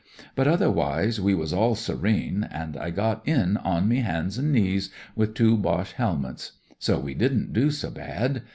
But 0.33 0.47
otherwise 0.47 1.21
we 1.21 1.35
was 1.35 1.53
all 1.53 1.75
serene, 1.75 2.43
an' 2.45 2.75
I 2.75 2.89
got 2.89 3.21
in 3.27 3.57
on 3.57 3.87
me 3.87 3.97
hands 3.97 4.39
an' 4.39 4.51
knees, 4.51 4.89
with 5.15 5.35
two 5.35 5.55
Boche 5.55 5.91
helmets. 5.91 6.53
So 6.79 6.97
we 6.99 7.13
didn't 7.13 7.53
do 7.53 7.69
so 7.69 7.91
bad. 7.91 8.41